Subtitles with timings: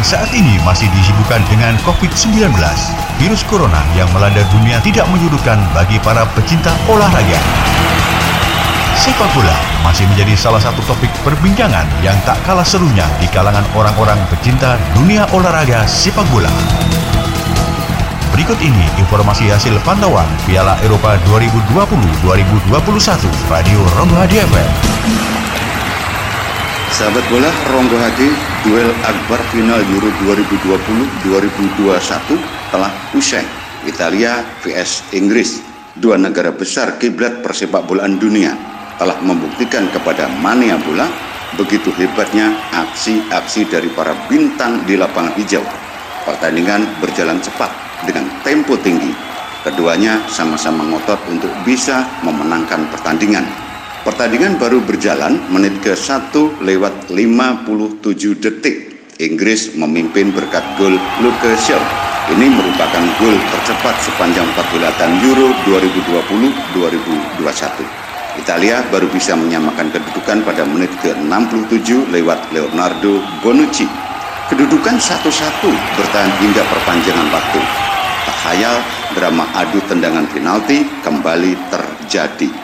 [0.00, 2.56] saat ini masih disibukkan dengan COVID-19.
[3.20, 7.36] Virus corona yang melanda dunia tidak menyurutkan bagi para pecinta olahraga.
[8.96, 9.52] Sepak bola
[9.84, 15.28] masih menjadi salah satu topik perbincangan yang tak kalah serunya di kalangan orang-orang pecinta dunia
[15.36, 16.48] olahraga sepak bola.
[18.32, 22.72] Berikut ini informasi hasil pantauan Piala Eropa 2020-2021
[23.52, 24.24] Radio Ronggo.
[26.94, 31.84] Sahabat bola Ronggo Hadi, duel akbar final Euro 2020-2021
[32.72, 33.44] telah usai.
[33.84, 35.60] Italia vs Inggris,
[36.00, 38.56] dua negara besar kiblat persepak bolaan dunia,
[38.96, 41.04] telah membuktikan kepada mania bola
[41.60, 45.60] begitu hebatnya aksi-aksi dari para bintang di lapangan hijau.
[46.24, 47.68] Pertandingan berjalan cepat
[48.08, 49.12] dengan tempo tinggi.
[49.60, 53.63] Keduanya sama-sama ngotot untuk bisa memenangkan pertandingan.
[54.04, 56.28] Pertandingan baru berjalan menit ke 1
[56.60, 59.00] lewat 57 detik.
[59.16, 60.92] Inggris memimpin berkat gol
[61.24, 61.80] Luke Shaw.
[62.28, 68.44] Ini merupakan gol tercepat sepanjang pergulatan Euro 2020-2021.
[68.44, 73.88] Italia baru bisa menyamakan kedudukan pada menit ke-67 lewat Leonardo Bonucci.
[74.52, 77.60] Kedudukan satu-satu bertahan hingga perpanjangan waktu.
[78.28, 78.76] Tak hayal
[79.16, 82.63] drama adu tendangan penalti kembali terjadi.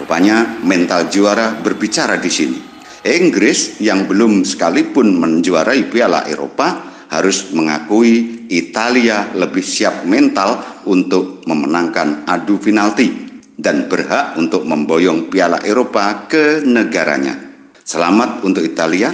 [0.00, 2.56] Rupanya mental juara berbicara di sini.
[3.04, 10.56] Inggris yang belum sekalipun menjuarai Piala Eropa harus mengakui Italia lebih siap mental
[10.88, 13.12] untuk memenangkan adu penalti
[13.60, 17.36] dan berhak untuk memboyong Piala Eropa ke negaranya.
[17.84, 19.12] Selamat untuk Italia,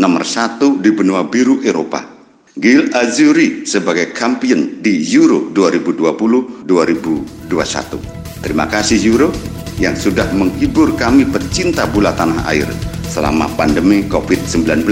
[0.00, 2.08] nomor satu di benua biru Eropa.
[2.56, 8.40] Gil Azuri sebagai kampion di Euro 2020-2021.
[8.40, 9.32] Terima kasih Euro
[9.80, 12.68] yang sudah menghibur kami pecinta bola tanah air
[13.08, 14.88] selama pandemi COVID-19.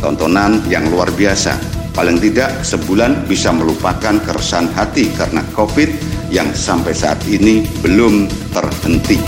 [0.00, 1.56] Tontonan yang luar biasa.
[1.92, 5.90] Paling tidak sebulan bisa melupakan keresahan hati karena COVID
[6.30, 9.18] yang sampai saat ini belum terhenti.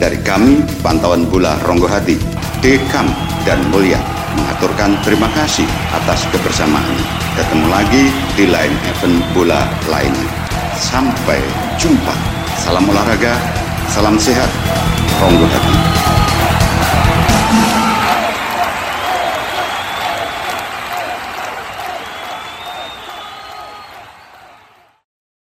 [0.00, 2.16] Dari kami, pantauan bola Ronggo Hati,
[2.58, 3.06] Dekam
[3.44, 4.00] dan Mulia
[4.36, 6.96] mengaturkan terima kasih atas kebersamaan.
[7.36, 10.30] Ketemu lagi di lain event bola lainnya.
[10.80, 11.38] Sampai
[11.76, 12.39] jumpa.
[12.60, 13.32] Salam olahraga,
[13.88, 14.50] salam sehat,
[15.16, 15.79] ronggo hati.